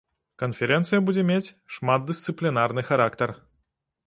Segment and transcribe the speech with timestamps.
[0.43, 3.29] Канферэнцыя будзе мець шматдысцыплінарны характар.